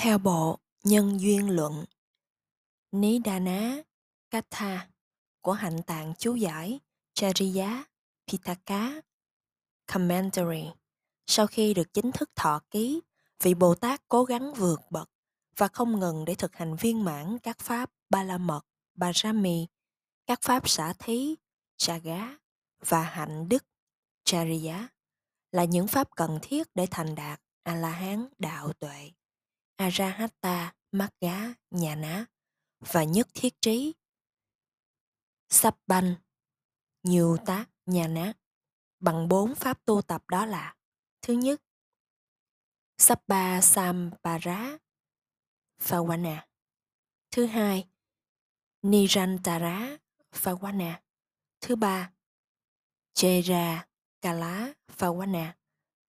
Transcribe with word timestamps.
Theo 0.00 0.18
bộ 0.18 0.58
Nhân 0.84 1.20
duyên 1.20 1.50
luận. 1.50 1.84
Nidana 2.92 3.82
Katha 4.30 4.88
của 5.40 5.52
hạnh 5.52 5.82
tạng 5.82 6.14
chú 6.18 6.34
giải 6.34 6.80
Chariya 7.14 7.84
Pitaka. 8.26 9.00
Commentary. 9.86 10.64
Sau 11.26 11.46
khi 11.46 11.74
được 11.74 11.94
chính 11.94 12.12
thức 12.12 12.30
thọ 12.36 12.60
ký, 12.70 13.00
vị 13.42 13.54
Bồ 13.54 13.74
Tát 13.74 14.08
cố 14.08 14.24
gắng 14.24 14.54
vượt 14.54 14.80
bậc 14.90 15.10
và 15.56 15.68
không 15.68 16.00
ngừng 16.00 16.24
để 16.24 16.34
thực 16.34 16.56
hành 16.56 16.76
viên 16.76 17.04
mãn 17.04 17.38
các 17.38 17.58
pháp 17.58 17.90
ba 18.10 18.22
la 18.22 18.38
mật, 18.38 18.66
Barami, 18.94 19.66
các 20.26 20.42
pháp 20.42 20.68
xả 20.68 20.92
thí, 20.98 21.34
Chaga 21.76 22.38
và 22.86 23.02
hạnh 23.02 23.48
đức, 23.48 23.64
Chariya 24.24 24.88
là 25.52 25.64
những 25.64 25.86
pháp 25.86 26.16
cần 26.16 26.38
thiết 26.42 26.68
để 26.74 26.86
thành 26.90 27.14
đạt 27.14 27.40
A-la-hán 27.62 28.28
đạo 28.38 28.72
tuệ. 28.72 29.10
Arahata 29.78 30.74
Magga 30.92 31.54
nhà 31.70 31.94
ná 31.94 32.26
và 32.80 33.04
nhất 33.04 33.28
thiết 33.34 33.60
trí. 33.60 33.94
Sabban 35.48 36.14
nhiều 37.02 37.36
tác 37.46 37.66
ná 37.86 38.32
bằng 39.00 39.28
bốn 39.28 39.54
pháp 39.54 39.84
tu 39.84 40.02
tập 40.02 40.22
đó 40.28 40.46
là, 40.46 40.76
thứ 41.22 41.32
nhất 41.32 41.62
Sabba 42.98 43.60
Sampara 43.60 44.78
Phawana. 45.78 46.46
Thứ 47.30 47.46
hai 47.46 47.88
Nirantara 48.82 49.98
Phawana. 50.32 51.02
Thứ 51.60 51.76
ba, 51.76 52.12
Chera 53.14 53.86
Kala 54.20 54.74
Phawana. 54.88 55.54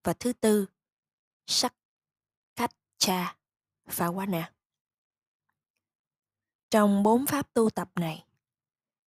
Và 0.04 0.14
thứ 0.14 0.34
tư, 0.34 0.66
Sắc 1.48 1.76
Cách 2.56 2.76
Cha 2.98 3.39
Phawana. 3.90 4.52
Trong 6.72 7.04
bốn 7.04 7.26
pháp 7.26 7.54
tu 7.54 7.70
tập 7.70 7.90
này, 7.96 8.26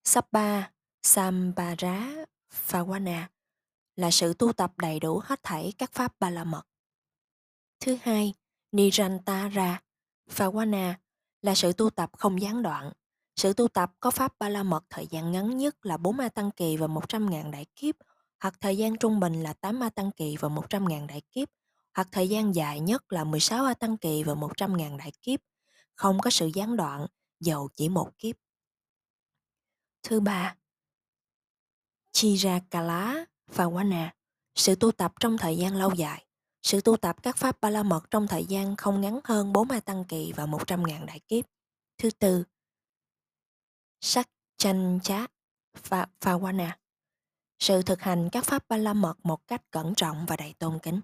Sapa 0.05 0.70
Sampara 1.02 2.25
Phawana 2.69 3.27
là 3.97 4.10
sự 4.10 4.34
tu 4.34 4.53
tập 4.53 4.72
đầy 4.78 5.00
đủ 5.00 5.20
hết 5.25 5.42
thảy 5.42 5.72
các 5.78 5.92
pháp 5.92 6.20
ba 6.20 6.30
la 6.30 6.44
mật. 6.44 6.62
Thứ 7.80 7.97
hai, 8.03 8.34
Nirantara 8.72 9.83
Phawana 10.30 10.94
là 11.42 11.55
sự 11.55 11.72
tu 11.72 11.91
tập 11.91 12.10
không 12.19 12.41
gián 12.41 12.62
đoạn. 12.62 12.92
Sự 13.36 13.53
tu 13.53 13.69
tập 13.69 13.92
có 14.00 14.10
pháp 14.10 14.38
ba 14.38 14.48
la 14.48 14.62
mật 14.62 14.84
thời 14.91 15.06
gian 15.06 15.33
ngắn 15.33 15.56
nhất 15.56 15.86
là 15.86 15.97
4 15.97 16.16
ma 16.16 16.28
tăng 16.28 16.50
kỳ 16.50 16.77
và 16.77 16.86
100.000 16.86 17.50
đại 17.50 17.66
kiếp, 17.77 17.94
hoặc 18.41 18.55
thời 18.60 18.77
gian 18.77 18.97
trung 18.97 19.20
bình 19.20 19.42
là 19.42 19.53
8 19.53 19.78
ma 19.78 19.91
tăng 19.91 20.10
kỳ 20.12 20.36
và 20.36 20.48
100.000 20.48 21.06
đại 21.06 21.20
kiếp, 21.20 21.48
hoặc 21.94 22.08
thời 22.12 22.28
gian 22.28 22.54
dài 22.54 22.80
nhất 22.80 23.12
là 23.12 23.24
16 23.24 23.64
A 23.64 23.74
Tăng 23.74 23.96
Kỳ 23.96 24.22
và 24.22 24.34
100 24.34 24.76
ngàn 24.76 24.96
đại 24.96 25.12
kiếp, 25.22 25.40
không 25.94 26.20
có 26.20 26.30
sự 26.30 26.50
gián 26.54 26.76
đoạn, 26.76 27.06
dầu 27.40 27.68
chỉ 27.76 27.88
một 27.88 28.18
kiếp. 28.18 28.36
Thứ 30.02 30.20
ba, 30.20 30.56
Chirakala 32.12 33.24
và 33.46 33.64
Wana, 33.64 34.08
sự 34.54 34.74
tu 34.74 34.92
tập 34.92 35.12
trong 35.20 35.38
thời 35.38 35.56
gian 35.56 35.76
lâu 35.76 35.94
dài. 35.94 36.26
Sự 36.62 36.80
tu 36.80 36.96
tập 36.96 37.16
các 37.22 37.36
pháp 37.36 37.60
ba 37.60 37.70
la 37.70 37.82
mật 37.82 38.10
trong 38.10 38.28
thời 38.28 38.44
gian 38.44 38.76
không 38.76 39.00
ngắn 39.00 39.20
hơn 39.24 39.52
4 39.52 39.68
A 39.68 39.80
Tăng 39.80 40.04
Kỳ 40.04 40.32
và 40.36 40.46
100 40.46 40.82
ngàn 40.82 41.06
đại 41.06 41.20
kiếp. 41.20 41.44
Thứ 41.98 42.10
tư, 42.10 42.44
Sắc 44.00 44.28
chanh 44.56 45.00
chá 45.02 45.26
và 45.88 46.06
Phawana, 46.20 46.70
sự 47.58 47.82
thực 47.82 48.00
hành 48.00 48.28
các 48.32 48.44
pháp 48.44 48.68
ba 48.68 48.76
la 48.76 48.92
mật 48.92 49.14
một 49.22 49.46
cách 49.46 49.70
cẩn 49.70 49.94
trọng 49.94 50.26
và 50.26 50.36
đầy 50.36 50.54
tôn 50.58 50.78
kính 50.82 51.00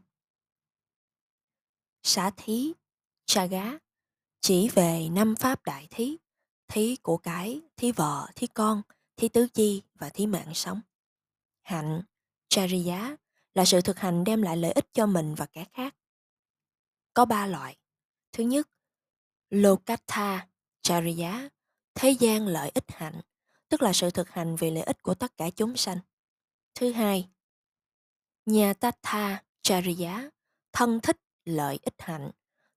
xá 2.09 2.31
thí, 2.37 2.73
cha 3.27 3.47
gá, 3.47 3.65
chỉ 4.41 4.69
về 4.69 5.09
năm 5.09 5.35
pháp 5.37 5.65
đại 5.65 5.87
thí, 5.91 6.17
thí 6.69 6.97
của 6.97 7.17
cái, 7.17 7.61
thí 7.77 7.93
vợ, 7.93 8.29
thí 8.37 8.47
con, 8.47 8.83
thí 9.17 9.29
tứ 9.29 9.49
chi 9.55 9.83
và 9.95 10.09
thí 10.09 10.27
mạng 10.27 10.55
sống. 10.55 10.81
Hạnh, 11.63 12.03
chariya 12.49 13.17
là 13.55 13.65
sự 13.65 13.81
thực 13.81 13.99
hành 13.99 14.25
đem 14.25 14.43
lại 14.43 14.57
lợi 14.57 14.73
ích 14.73 14.89
cho 14.93 15.07
mình 15.07 15.35
và 15.35 15.47
kẻ 15.47 15.65
khác. 15.73 15.97
Có 17.15 17.25
ba 17.25 17.47
loại. 17.47 17.77
Thứ 18.33 18.45
nhất, 18.45 18.69
lokatha 19.51 20.49
chariya, 20.83 21.49
thế 21.95 22.11
gian 22.11 22.47
lợi 22.47 22.71
ích 22.75 22.85
hạnh, 22.89 23.21
tức 23.69 23.83
là 23.83 23.93
sự 23.93 24.11
thực 24.11 24.31
hành 24.31 24.57
vì 24.57 24.71
lợi 24.71 24.85
ích 24.85 25.03
của 25.03 25.15
tất 25.15 25.37
cả 25.37 25.51
chúng 25.51 25.77
sanh. 25.77 25.99
Thứ 26.75 26.93
hai, 26.93 27.29
Nyatatha 28.47 29.45
Chariya, 29.63 30.31
thân 30.73 31.01
thích 31.01 31.17
lợi 31.49 31.79
ích 31.83 31.95
hạnh, 31.99 32.31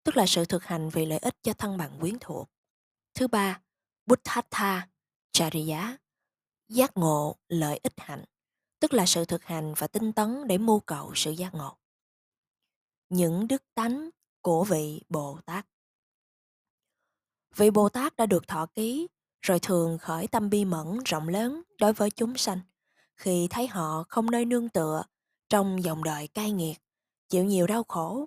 tức 0.04 0.18
là 0.18 0.26
sự 0.26 0.46
thực 0.46 0.64
hành 0.64 0.90
vì 0.90 1.06
lợi 1.06 1.20
ích 1.20 1.36
cho 1.44 1.54
thân 1.54 1.78
bằng 1.78 1.98
quyến 2.00 2.18
thuộc. 2.20 2.50
Thứ 3.14 3.28
ba, 3.28 3.62
Buddhatha 4.06 4.88
Chariya, 5.32 5.98
giác 6.70 6.98
ngộ 6.98 7.36
lợi 7.48 7.80
ích 7.84 7.94
hạnh, 7.98 8.26
tức 8.80 8.94
là 8.94 9.06
sự 9.06 9.26
thực 9.26 9.44
hành 9.44 9.74
và 9.78 9.88
tinh 9.88 10.14
tấn 10.14 10.48
để 10.48 10.58
mưu 10.58 10.80
cầu 10.80 11.12
sự 11.16 11.32
giác 11.32 11.54
ngộ. 11.54 11.78
Những 13.10 13.48
đức 13.48 13.64
tánh 13.76 14.10
của 14.42 14.64
vị 14.64 15.02
Bồ 15.10 15.40
Tát 15.46 15.66
Vị 17.56 17.70
Bồ 17.70 17.90
Tát 17.90 18.16
đã 18.16 18.26
được 18.26 18.48
thọ 18.48 18.66
ký, 18.66 19.08
rồi 19.42 19.60
thường 19.60 19.98
khởi 19.98 20.28
tâm 20.28 20.50
bi 20.50 20.66
mẫn 20.66 21.00
rộng 21.06 21.28
lớn 21.28 21.62
đối 21.80 21.94
với 21.94 22.12
chúng 22.12 22.38
sanh, 22.38 22.60
khi 23.16 23.48
thấy 23.50 23.68
họ 23.68 24.04
không 24.10 24.32
nơi 24.32 24.46
nương 24.46 24.70
tựa 24.70 25.04
trong 25.50 25.84
dòng 25.84 26.04
đời 26.04 26.28
cay 26.28 26.52
nghiệt, 26.52 26.78
chịu 27.30 27.44
nhiều 27.44 27.68
đau 27.68 27.84
khổ 27.84 28.26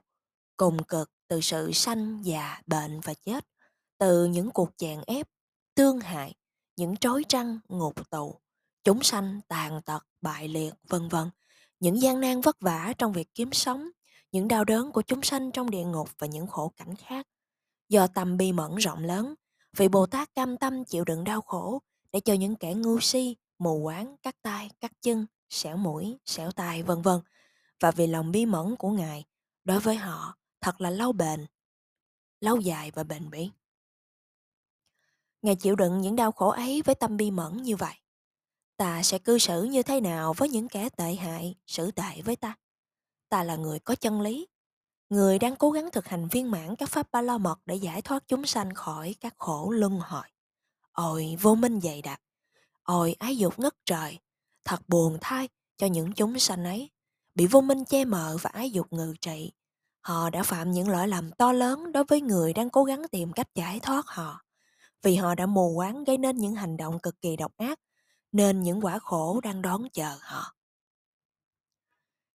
cùng 0.56 0.84
cực 0.84 1.10
từ 1.28 1.40
sự 1.40 1.72
sanh 1.72 2.24
già, 2.24 2.60
bệnh 2.66 3.00
và 3.00 3.14
chết, 3.14 3.46
từ 3.98 4.24
những 4.24 4.50
cuộc 4.50 4.70
chèn 4.76 5.00
ép 5.06 5.28
tương 5.74 6.00
hại, 6.00 6.34
những 6.76 6.96
trói 6.96 7.24
trăng 7.28 7.58
ngục 7.68 8.10
tù, 8.10 8.40
chúng 8.84 9.02
sanh 9.02 9.40
tàn 9.48 9.82
tật, 9.82 10.06
bại 10.20 10.48
liệt, 10.48 10.74
vân 10.88 11.08
vân. 11.08 11.30
Những 11.80 12.02
gian 12.02 12.20
nan 12.20 12.40
vất 12.40 12.60
vả 12.60 12.92
trong 12.98 13.12
việc 13.12 13.28
kiếm 13.34 13.52
sống, 13.52 13.88
những 14.32 14.48
đau 14.48 14.64
đớn 14.64 14.92
của 14.92 15.02
chúng 15.02 15.22
sanh 15.22 15.50
trong 15.50 15.70
địa 15.70 15.84
ngục 15.84 16.08
và 16.18 16.26
những 16.26 16.46
khổ 16.46 16.72
cảnh 16.76 16.94
khác. 16.96 17.26
Do 17.88 18.06
tâm 18.06 18.36
bi 18.36 18.52
mẫn 18.52 18.76
rộng 18.76 19.04
lớn, 19.04 19.34
vị 19.76 19.88
bồ 19.88 20.06
tát 20.06 20.34
cam 20.34 20.56
tâm 20.56 20.84
chịu 20.84 21.04
đựng 21.04 21.24
đau 21.24 21.40
khổ 21.40 21.82
để 22.12 22.20
cho 22.20 22.34
những 22.34 22.56
kẻ 22.56 22.74
ngu 22.74 23.00
si, 23.00 23.36
mù 23.58 23.82
quáng, 23.84 24.16
cắt 24.22 24.36
tay, 24.42 24.70
cắt 24.80 24.92
chân, 25.02 25.26
xẻo 25.50 25.76
mũi, 25.76 26.18
xẻo 26.24 26.50
tai, 26.50 26.82
vân 26.82 27.02
vân. 27.02 27.20
Và 27.80 27.90
vì 27.90 28.06
lòng 28.06 28.32
bi 28.32 28.46
mẫn 28.46 28.76
của 28.76 28.90
ngài, 28.90 29.24
đối 29.64 29.80
với 29.80 29.96
họ 29.96 30.36
thật 30.64 30.80
là 30.80 30.90
lâu 30.90 31.12
bền, 31.12 31.46
lâu 32.40 32.60
dài 32.60 32.90
và 32.90 33.04
bền 33.04 33.30
bỉ. 33.30 33.50
Ngài 35.42 35.56
chịu 35.56 35.76
đựng 35.76 36.00
những 36.00 36.16
đau 36.16 36.32
khổ 36.32 36.48
ấy 36.48 36.82
với 36.82 36.94
tâm 36.94 37.16
bi 37.16 37.30
mẫn 37.30 37.62
như 37.62 37.76
vậy. 37.76 37.94
Ta 38.76 39.02
sẽ 39.02 39.18
cư 39.18 39.38
xử 39.38 39.62
như 39.62 39.82
thế 39.82 40.00
nào 40.00 40.32
với 40.32 40.48
những 40.48 40.68
kẻ 40.68 40.88
tệ 40.88 41.14
hại, 41.14 41.54
xử 41.66 41.90
tệ 41.90 42.22
với 42.24 42.36
ta? 42.36 42.54
Ta 43.28 43.42
là 43.42 43.56
người 43.56 43.78
có 43.78 43.94
chân 43.94 44.20
lý, 44.20 44.46
người 45.08 45.38
đang 45.38 45.56
cố 45.56 45.70
gắng 45.70 45.88
thực 45.92 46.08
hành 46.08 46.28
viên 46.28 46.50
mãn 46.50 46.76
các 46.76 46.88
pháp 46.88 47.12
ba 47.12 47.22
la 47.22 47.38
mật 47.38 47.60
để 47.66 47.74
giải 47.74 48.02
thoát 48.02 48.28
chúng 48.28 48.46
sanh 48.46 48.74
khỏi 48.74 49.14
các 49.20 49.34
khổ 49.38 49.70
luân 49.70 49.98
hồi. 50.00 50.26
Ôi 50.92 51.36
vô 51.40 51.54
minh 51.54 51.80
dày 51.80 52.02
đặc, 52.02 52.22
ôi 52.82 53.16
ái 53.18 53.36
dục 53.36 53.58
ngất 53.58 53.74
trời, 53.86 54.18
thật 54.64 54.88
buồn 54.88 55.18
thay 55.20 55.48
cho 55.76 55.86
những 55.86 56.12
chúng 56.12 56.38
sanh 56.38 56.64
ấy, 56.64 56.90
bị 57.34 57.46
vô 57.46 57.60
minh 57.60 57.84
che 57.84 58.04
mờ 58.04 58.36
và 58.42 58.50
ái 58.50 58.70
dục 58.70 58.92
ngự 58.92 59.14
trị, 59.20 59.52
Họ 60.04 60.30
đã 60.30 60.42
phạm 60.42 60.70
những 60.70 60.88
lỗi 60.88 61.08
lầm 61.08 61.32
to 61.32 61.52
lớn 61.52 61.92
đối 61.92 62.04
với 62.04 62.20
người 62.20 62.52
đang 62.52 62.70
cố 62.70 62.84
gắng 62.84 63.08
tìm 63.10 63.32
cách 63.32 63.48
giải 63.54 63.80
thoát 63.80 64.06
họ. 64.06 64.44
Vì 65.02 65.16
họ 65.16 65.34
đã 65.34 65.46
mù 65.46 65.74
quáng 65.76 66.04
gây 66.04 66.18
nên 66.18 66.36
những 66.36 66.54
hành 66.54 66.76
động 66.76 66.98
cực 66.98 67.20
kỳ 67.20 67.36
độc 67.36 67.52
ác, 67.56 67.80
nên 68.32 68.62
những 68.62 68.80
quả 68.80 68.98
khổ 68.98 69.40
đang 69.40 69.62
đón 69.62 69.88
chờ 69.92 70.16
họ. 70.20 70.54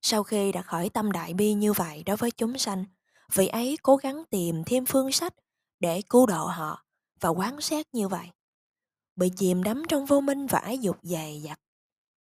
Sau 0.01 0.23
khi 0.23 0.51
đã 0.51 0.61
khởi 0.61 0.89
tâm 0.89 1.11
đại 1.11 1.33
bi 1.33 1.53
như 1.53 1.73
vậy 1.73 2.03
đối 2.03 2.17
với 2.17 2.31
chúng 2.31 2.57
sanh, 2.57 2.85
vị 3.33 3.47
ấy 3.47 3.77
cố 3.81 3.95
gắng 3.95 4.23
tìm 4.29 4.63
thêm 4.65 4.85
phương 4.85 5.11
sách 5.11 5.33
để 5.79 6.01
cứu 6.01 6.25
độ 6.25 6.45
họ 6.45 6.85
và 7.19 7.29
quán 7.29 7.61
xét 7.61 7.93
như 7.93 8.07
vậy. 8.07 8.27
Bị 9.15 9.29
chìm 9.37 9.63
đắm 9.63 9.83
trong 9.89 10.05
vô 10.05 10.21
minh 10.21 10.47
và 10.47 10.59
ái 10.59 10.79
dục 10.79 10.97
dày 11.01 11.41
dặt. 11.41 11.59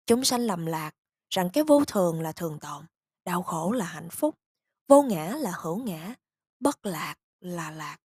Chúng 0.06 0.24
sanh 0.24 0.42
lầm 0.42 0.66
lạc 0.66 0.92
rằng 1.30 1.50
cái 1.54 1.64
vô 1.64 1.86
thường 1.86 2.22
là 2.22 2.32
thường 2.32 2.60
tồn, 2.60 2.86
đau 3.26 3.44
khổ 3.44 3.72
là 3.72 3.86
hạnh 3.86 4.10
phúc, 4.10 4.36
vô 4.88 5.02
ngã 5.02 5.36
là 5.40 5.52
hữu 5.62 5.78
ngã, 5.78 6.14
bất 6.60 6.86
lạc 6.86 7.16
là 7.40 7.72
lạc. 7.72 7.98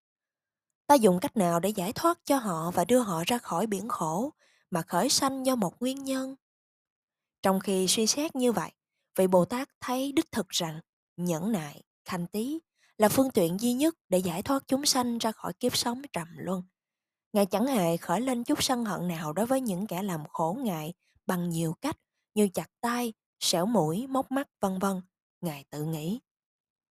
Ta 0.86 0.94
dùng 0.94 1.18
cách 1.20 1.36
nào 1.36 1.60
để 1.60 1.68
giải 1.68 1.92
thoát 1.92 2.18
cho 2.24 2.36
họ 2.36 2.70
và 2.70 2.84
đưa 2.84 2.98
họ 2.98 3.22
ra 3.26 3.38
khỏi 3.38 3.66
biển 3.66 3.88
khổ 3.88 4.30
mà 4.70 4.82
khởi 4.82 5.08
sanh 5.08 5.46
do 5.46 5.56
một 5.56 5.80
nguyên 5.80 6.04
nhân? 6.04 6.36
Trong 7.42 7.60
khi 7.60 7.86
suy 7.88 8.06
xét 8.06 8.36
như 8.36 8.52
vậy, 8.52 8.70
vị 9.16 9.26
bồ 9.26 9.44
tát 9.44 9.68
thấy 9.80 10.12
đích 10.12 10.32
thực 10.32 10.48
rằng 10.48 10.80
nhẫn 11.16 11.52
nại 11.52 11.82
thanh 12.04 12.26
tí 12.26 12.58
là 12.98 13.08
phương 13.08 13.30
tiện 13.30 13.60
duy 13.60 13.72
nhất 13.72 13.94
để 14.08 14.18
giải 14.18 14.42
thoát 14.42 14.62
chúng 14.68 14.86
sanh 14.86 15.18
ra 15.18 15.32
khỏi 15.32 15.52
kiếp 15.52 15.76
sống 15.76 16.02
trầm 16.12 16.28
luân. 16.36 16.62
Ngài 17.32 17.46
chẳng 17.46 17.66
hề 17.66 17.96
khởi 17.96 18.20
lên 18.20 18.44
chút 18.44 18.62
sân 18.62 18.84
hận 18.84 19.08
nào 19.08 19.32
đối 19.32 19.46
với 19.46 19.60
những 19.60 19.86
kẻ 19.86 20.02
làm 20.02 20.24
khổ 20.28 20.56
ngài 20.60 20.94
bằng 21.26 21.50
nhiều 21.50 21.74
cách 21.80 21.96
như 22.34 22.48
chặt 22.48 22.66
tay 22.80 23.12
xẻo 23.40 23.66
mũi, 23.66 24.06
móc 24.06 24.30
mắt, 24.30 24.48
vân 24.60 24.78
vân. 24.78 25.00
Ngài 25.40 25.64
tự 25.70 25.84
nghĩ 25.84 26.20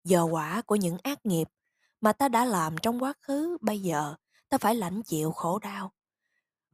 giờ 0.06 0.28
quả 0.32 0.62
của 0.62 0.76
những 0.76 0.98
ác 1.04 1.26
nghiệp 1.26 1.48
mà 2.02 2.14
ta 2.14 2.28
đã 2.28 2.46
làm 2.46 2.78
trong 2.78 3.04
quá 3.04 3.14
khứ, 3.22 3.58
bây 3.62 3.80
giờ 3.80 4.16
ta 4.50 4.58
phải 4.58 4.76
lãnh 4.76 5.04
chịu 5.04 5.32
khổ 5.32 5.60
đau. 5.60 5.92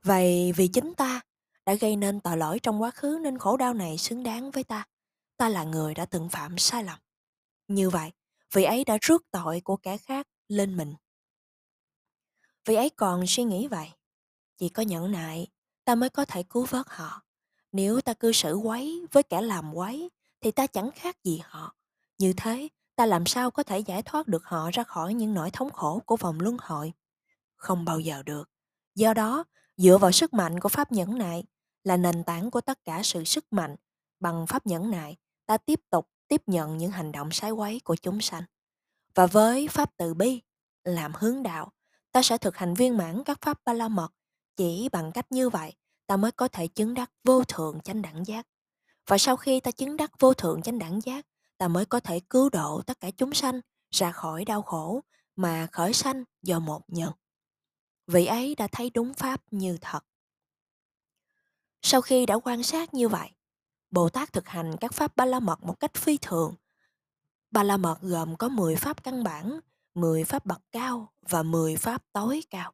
Vậy 0.04 0.51
vì 0.56 0.68
chính 0.68 0.94
ta 0.94 1.22
đã 1.66 1.74
gây 1.74 1.95
nên 1.95 2.19
tội 2.19 2.38
lỗi 2.38 2.60
trong 2.60 2.81
quá 2.81 2.92
khứ 2.92 3.19
nên 3.24 3.38
khổ 3.38 3.57
đau 3.57 3.74
này 3.74 3.98
xứng 3.98 4.24
đáng 4.24 4.51
với 4.51 4.63
ta. 4.63 4.88
Ta 5.38 5.50
là 5.50 5.63
người 5.63 5.94
đã 5.94 6.06
từng 6.06 6.30
phạm 6.30 6.57
sai 6.57 6.83
lầm. 6.83 7.00
Như 7.68 7.89
vậy, 7.89 8.12
vị 8.54 8.63
ấy 8.63 8.83
đã 8.83 8.98
rước 9.01 9.31
tội 9.31 9.62
của 9.62 9.78
kẻ 9.78 9.98
khác 9.98 10.28
lên 10.48 10.78
mình. 10.78 10.95
Vị 12.66 12.75
ấy 12.75 12.89
còn 12.89 13.28
suy 13.28 13.44
nghĩ 13.44 13.68
vậy. 13.68 13.89
Chỉ 14.57 14.69
có 14.69 14.83
nhẫn 14.83 15.12
nại, 15.12 15.48
ta 15.86 15.95
mới 15.95 16.10
có 16.10 16.25
thể 16.25 16.44
cứu 16.44 16.66
vớt 16.69 16.88
họ. 16.89 17.22
Nếu 17.72 18.01
ta 18.01 18.13
cư 18.13 18.31
xử 18.31 18.56
quấy 18.56 19.06
với 19.12 19.24
kẻ 19.24 19.42
làm 19.42 19.74
quấy, 19.74 20.10
thì 20.42 20.51
ta 20.51 20.68
chẳng 20.68 20.92
khác 20.92 21.24
gì 21.24 21.42
họ. 21.44 21.75
Như 22.18 22.33
thế, 22.38 22.68
ta 22.96 23.06
làm 23.06 23.26
sao 23.26 23.52
có 23.52 23.64
thể 23.64 23.80
giải 23.80 24.04
thoát 24.04 24.28
được 24.28 24.46
họ 24.46 24.70
ra 24.74 24.84
khỏi 24.84 25.14
những 25.14 25.34
nỗi 25.34 25.52
thống 25.52 25.70
khổ 25.70 26.02
của 26.06 26.18
vòng 26.18 26.40
luân 26.40 26.58
hồi? 26.60 26.94
Không 27.56 27.86
bao 27.86 28.00
giờ 28.00 28.24
được. 28.24 28.50
Do 28.96 29.14
đó, 29.14 29.44
dựa 29.78 29.98
vào 29.98 30.12
sức 30.12 30.34
mạnh 30.34 30.60
của 30.60 30.70
pháp 30.70 30.92
nhẫn 30.92 31.18
nại 31.18 31.44
là 31.84 31.98
nền 31.98 32.24
tảng 32.24 32.52
của 32.52 32.62
tất 32.62 32.84
cả 32.84 33.02
sự 33.04 33.24
sức 33.24 33.54
mạnh. 33.54 33.76
Bằng 34.20 34.48
pháp 34.48 34.66
nhẫn 34.66 34.92
nại, 34.92 35.18
ta 35.46 35.58
tiếp 35.58 35.80
tục 35.90 36.10
tiếp 36.28 36.42
nhận 36.48 36.78
những 36.78 36.92
hành 36.92 37.12
động 37.12 37.32
sai 37.32 37.52
quấy 37.52 37.82
của 37.84 37.96
chúng 37.96 38.22
sanh. 38.22 38.44
Và 39.16 39.26
với 39.26 39.68
pháp 39.68 39.98
từ 39.98 40.14
bi, 40.14 40.42
làm 40.84 41.12
hướng 41.16 41.44
đạo, 41.44 41.72
ta 42.12 42.22
sẽ 42.22 42.38
thực 42.38 42.58
hành 42.58 42.74
viên 42.74 42.98
mãn 42.98 43.24
các 43.24 43.42
pháp 43.42 43.60
ba 43.66 43.74
la 43.74 43.88
mật. 43.88 44.10
Chỉ 44.56 44.90
bằng 44.92 45.12
cách 45.12 45.32
như 45.32 45.50
vậy, 45.50 45.74
ta 46.08 46.18
mới 46.18 46.32
có 46.32 46.48
thể 46.48 46.68
chứng 46.68 46.94
đắc 46.94 47.12
vô 47.24 47.44
thượng 47.44 47.80
chánh 47.82 48.02
đẳng 48.02 48.26
giác. 48.26 48.48
Và 49.08 49.18
sau 49.18 49.38
khi 49.38 49.60
ta 49.60 49.72
chứng 49.72 49.98
đắc 49.98 50.12
vô 50.20 50.34
thượng 50.34 50.62
chánh 50.62 50.80
đẳng 50.80 51.00
giác, 51.04 51.26
ta 51.62 51.68
mới 51.68 51.86
có 51.86 52.00
thể 52.00 52.19
cứu 52.19 52.50
độ 52.50 52.81
tất 52.81 53.00
cả 53.00 53.12
chúng 53.12 53.34
sanh 53.34 53.62
ra 53.92 54.12
khỏi 54.12 54.46
đau 54.46 54.62
khổ 54.62 55.02
mà 55.36 55.68
khởi 55.72 55.94
sanh 55.94 56.24
do 56.42 56.60
một 56.60 56.81
nhân. 56.88 57.13
Vị 58.08 58.25
ấy 58.25 58.56
đã 58.56 58.68
thấy 58.72 58.90
đúng 58.90 59.13
pháp 59.13 59.42
như 59.52 59.78
thật. 59.81 60.06
Sau 61.81 62.02
khi 62.02 62.25
đã 62.25 62.40
quan 62.44 62.63
sát 62.63 62.94
như 62.94 63.10
vậy, 63.10 63.30
Bồ 63.92 64.10
Tát 64.10 64.34
thực 64.34 64.48
hành 64.48 64.75
các 64.80 64.94
pháp 64.94 65.16
ba 65.16 65.25
la 65.25 65.40
mật 65.40 65.63
một 65.63 65.80
cách 65.80 65.94
phi 65.94 66.18
thường. 66.18 66.56
Ba 67.52 67.64
la 67.64 67.78
mật 67.78 67.98
gồm 68.02 68.38
có 68.38 68.50
10 68.50 68.75
pháp 68.75 69.04
căn 69.04 69.24
bản, 69.24 69.60
10 69.94 70.24
pháp 70.24 70.46
bậc 70.46 70.62
cao 70.72 71.14
và 71.30 71.44
10 71.44 71.75
pháp 71.75 72.04
tối 72.14 72.44
cao. 72.50 72.74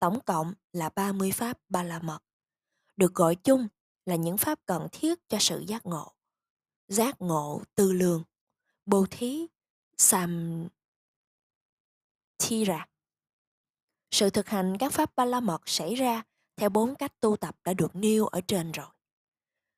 Tổng 0.00 0.20
cộng 0.20 0.54
là 0.72 0.88
30 0.94 1.32
pháp 1.32 1.58
ba 1.68 1.82
la 1.82 1.98
mật. 1.98 2.18
Được 2.96 3.14
gọi 3.14 3.34
chung 3.34 3.68
là 4.06 4.14
những 4.14 4.38
pháp 4.38 4.58
cần 4.66 4.88
thiết 4.92 5.28
cho 5.28 5.38
sự 5.40 5.64
giác 5.66 5.86
ngộ. 5.86 6.15
Giác 6.88 7.22
ngộ 7.22 7.62
tư 7.74 7.92
lương, 7.92 8.22
bồ 8.86 9.06
thí, 9.10 9.46
sam 9.98 10.68
thi 12.38 12.64
ra 12.64 12.86
Sự 14.10 14.30
thực 14.30 14.48
hành 14.48 14.76
các 14.78 14.92
pháp 14.92 15.16
ba 15.16 15.24
la 15.24 15.40
mật 15.40 15.68
xảy 15.68 15.94
ra 15.94 16.22
theo 16.56 16.68
bốn 16.68 16.94
cách 16.94 17.20
tu 17.20 17.36
tập 17.36 17.56
đã 17.64 17.74
được 17.74 17.96
nêu 17.96 18.26
ở 18.26 18.40
trên 18.40 18.72
rồi. 18.72 18.86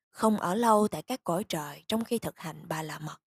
Không 0.09 0.37
ở 0.37 0.55
lâu 0.55 0.87
tại 0.87 1.01
các 1.01 1.23
cõi 1.23 1.43
trời 1.49 1.83
trong 1.87 2.03
khi 2.03 2.19
thực 2.19 2.39
hành 2.39 2.67
ba 2.67 2.81
la 2.81 2.99
mật. 2.99 3.17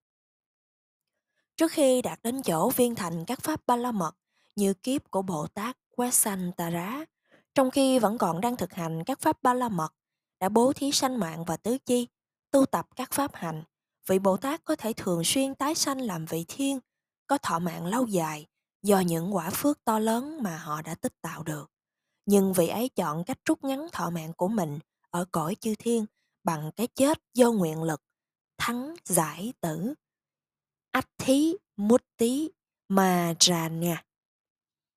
Trước 1.56 1.73
khi 1.73 2.02
đạt 2.02 2.23
đến 2.23 2.43
chỗ 2.43 2.70
viên 2.70 2.94
thành 2.94 3.25
các 3.25 3.40
pháp 3.40 3.67
ba 3.67 3.76
la 3.76 3.93
mật 3.93 4.17
như 4.56 4.75
kiếp 4.75 5.11
của 5.11 5.23
Bồ 5.23 5.46
Tát 5.46 5.76
Quasantara, 5.90 7.05
trong 7.55 7.70
khi 7.70 7.99
vẫn 7.99 8.19
còn 8.19 8.40
đang 8.40 8.56
thực 8.56 8.73
hành 8.73 9.05
các 9.05 9.20
pháp 9.20 9.43
ba 9.43 9.55
la 9.55 9.69
mật, 9.69 9.94
đã 10.40 10.49
bố 10.49 10.73
thí 10.73 10.93
sanh 10.93 11.19
mạng 11.19 11.44
và 11.44 11.56
tứ 11.56 11.78
chi, 11.78 12.08
tu 12.50 12.67
tập 12.67 12.88
các 12.96 13.12
pháp 13.12 13.35
hành, 13.35 13.62
vị 14.06 14.19
Bồ 14.19 14.37
Tát 14.37 14.64
có 14.64 14.76
thể 14.76 14.93
thường 14.93 15.25
xuyên 15.25 15.54
tái 15.54 15.75
sanh 15.75 16.00
làm 16.00 16.25
vị 16.25 16.44
thiên, 16.49 16.81
có 17.26 17.38
thọ 17.38 17.58
mạng 17.58 17.87
lâu 17.87 18.06
dài 18.06 18.46
do 18.82 19.00
những 19.00 19.34
quả 19.34 19.50
phước 19.50 19.84
to 19.84 19.99
lớn 19.99 20.43
mà 20.43 20.56
họ 20.56 20.82
đã 20.82 20.94
tích 20.94 21.20
tạo 21.20 21.43
được. 21.43 21.70
Nhưng 22.26 22.52
vị 22.52 22.69
ấy 22.69 22.88
chọn 22.88 23.25
cách 23.25 23.38
rút 23.44 23.64
ngắn 23.64 23.87
thọ 23.93 24.10
mạng 24.10 24.32
của 24.37 24.49
mình 24.49 24.78
ở 25.10 25.25
cõi 25.32 25.54
chư 25.60 25.75
thiên 25.78 26.06
bằng 26.44 26.70
cái 26.76 26.87
chết 26.87 27.19
do 27.34 27.52
nguyện 27.52 27.82
lực, 27.82 28.02
thắng 28.58 28.94
giải 29.04 29.52
tử. 29.60 29.94
Ách 30.90 31.08
thí 31.19 31.54
mút 31.76 32.02
tí 32.16 32.50
mà 32.88 33.34
trà 33.38 33.69
nha. 33.69 34.04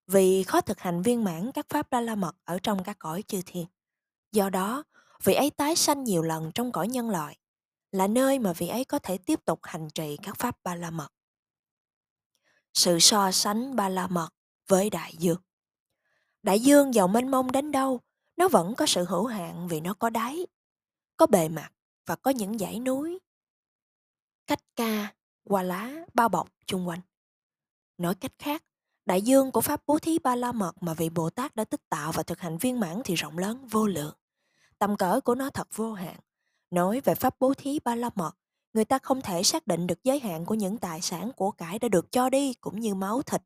Vì 0.08 0.44
khó 0.44 0.62
thực 0.62 0.80
hành 0.80 1.02
viên 1.02 1.24
mãn 1.24 1.52
các 1.52 1.66
pháp 1.70 1.90
đa 1.90 2.02
la 2.02 2.16
mật 2.16 2.36
ở 2.44 2.60
trong 2.64 2.84
các 2.84 3.00
cõi 3.00 3.24
chư 3.28 3.42
thiên. 3.46 3.66
Do 4.32 4.50
đó, 4.50 4.84
vị 5.24 5.34
ấy 5.34 5.50
tái 5.50 5.76
sanh 5.76 6.04
nhiều 6.04 6.22
lần 6.22 6.52
trong 6.56 6.72
cõi 6.72 6.88
nhân 6.88 7.10
loại, 7.10 7.38
là 7.96 8.08
nơi 8.08 8.40
mà 8.40 8.54
vị 8.54 8.68
ấy 8.68 8.86
có 8.86 9.00
thể 9.00 9.18
tiếp 9.18 9.40
tục 9.46 9.60
hành 9.64 9.90
trì 9.90 10.18
các 10.24 10.38
pháp 10.38 10.64
ba 10.64 10.76
la 10.76 10.92
mật. 10.92 11.10
Sự 12.74 13.00
so 13.00 13.32
sánh 13.32 13.76
ba 13.76 13.90
la 13.90 14.08
mật 14.08 14.30
với 14.68 14.90
đại 14.90 15.14
dương. 15.18 15.42
Đại 16.44 16.60
dương 16.60 16.94
giàu 16.94 17.08
mênh 17.08 17.32
mông 17.32 17.52
đến 17.52 17.72
đâu, 17.72 18.02
nó 18.38 18.48
vẫn 18.48 18.76
có 18.76 18.86
sự 18.86 19.06
hữu 19.06 19.26
hạn 19.26 19.68
vì 19.68 19.82
nó 19.82 19.94
có 19.94 20.10
đáy, 20.10 20.48
có 21.18 21.28
bề 21.28 21.50
mặt 21.50 21.72
và 22.06 22.16
có 22.16 22.32
những 22.32 22.58
dãy 22.58 22.80
núi. 22.80 23.20
Cách 24.48 24.62
ca, 24.76 25.14
hoa 25.50 25.64
lá, 25.64 26.06
bao 26.14 26.30
bọc 26.30 26.50
chung 26.66 26.88
quanh. 26.88 27.02
Nói 27.98 28.16
cách 28.16 28.34
khác, 28.40 28.64
đại 29.06 29.22
dương 29.22 29.52
của 29.52 29.62
Pháp 29.62 29.82
Bố 29.86 30.00
Thí 30.00 30.20
Ba 30.20 30.36
La 30.36 30.52
Mật 30.52 30.84
mà 30.84 30.94
vị 30.94 31.10
Bồ 31.10 31.30
Tát 31.30 31.56
đã 31.56 31.66
tích 31.66 31.90
tạo 31.90 32.12
và 32.12 32.24
thực 32.24 32.40
hành 32.40 32.58
viên 32.58 32.80
mãn 32.80 33.02
thì 33.06 33.16
rộng 33.16 33.38
lớn 33.38 33.68
vô 33.68 33.88
lượng. 33.88 34.16
Tầm 34.80 34.98
cỡ 34.98 35.20
của 35.22 35.36
nó 35.36 35.50
thật 35.50 35.68
vô 35.76 35.94
hạn. 35.94 36.20
Nói 36.72 37.02
về 37.02 37.16
Pháp 37.16 37.36
Bố 37.40 37.54
Thí 37.54 37.80
Ba 37.84 37.96
La 37.96 38.10
Mật, 38.16 38.32
người 38.74 38.86
ta 38.86 39.00
không 39.00 39.22
thể 39.22 39.44
xác 39.44 39.68
định 39.68 39.88
được 39.88 40.04
giới 40.04 40.20
hạn 40.20 40.46
của 40.46 40.56
những 40.56 40.78
tài 40.78 41.02
sản 41.02 41.32
của 41.36 41.52
cải 41.52 41.80
đã 41.80 41.88
được 41.88 42.12
cho 42.12 42.30
đi 42.30 42.54
cũng 42.54 42.80
như 42.80 42.96
máu 42.96 43.22
thịt, 43.22 43.42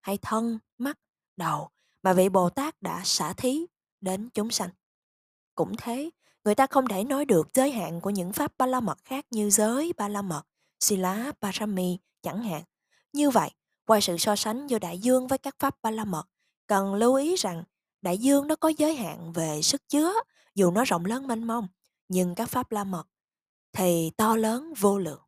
hay 0.00 0.18
thân, 0.22 0.58
mắt, 0.78 0.98
đầu 1.36 1.68
mà 2.02 2.12
vị 2.12 2.28
Bồ 2.28 2.50
Tát 2.50 2.82
đã 2.82 3.02
xả 3.04 3.32
thí 3.32 3.66
đến 4.00 4.28
chúng 4.34 4.50
sanh. 4.50 4.70
Cũng 5.54 5.76
thế, 5.76 6.10
người 6.44 6.54
ta 6.54 6.66
không 6.66 6.88
thể 6.88 7.04
nói 7.04 7.24
được 7.24 7.48
giới 7.54 7.70
hạn 7.70 8.00
của 8.00 8.10
những 8.10 8.32
pháp 8.32 8.52
ba 8.58 8.66
la 8.66 8.80
mật 8.80 8.98
khác 9.04 9.26
như 9.30 9.50
giới 9.50 9.92
ba 9.96 10.08
la 10.08 10.22
mật, 10.22 10.42
sila, 10.80 11.32
parami 11.40 11.98
chẳng 12.22 12.42
hạn. 12.42 12.62
Như 13.12 13.30
vậy, 13.30 13.50
qua 13.86 14.00
sự 14.00 14.16
so 14.18 14.36
sánh 14.36 14.66
giữa 14.66 14.78
đại 14.78 14.98
dương 14.98 15.26
với 15.26 15.38
các 15.38 15.56
pháp 15.58 15.82
ba 15.82 15.90
la 15.90 16.04
mật, 16.04 16.24
cần 16.66 16.94
lưu 16.94 17.14
ý 17.14 17.36
rằng 17.36 17.64
đại 18.02 18.18
dương 18.18 18.46
nó 18.46 18.56
có 18.56 18.68
giới 18.68 18.96
hạn 18.96 19.32
về 19.32 19.62
sức 19.62 19.88
chứa, 19.88 20.12
dù 20.54 20.70
nó 20.70 20.84
rộng 20.84 21.04
lớn 21.04 21.26
mênh 21.26 21.44
mông, 21.44 21.68
nhưng 22.08 22.34
các 22.34 22.48
pháp 22.48 22.72
la 22.72 22.84
mật 22.84 23.04
thì 23.72 24.10
to 24.16 24.36
lớn 24.36 24.72
vô 24.78 24.98
lượng. 24.98 25.22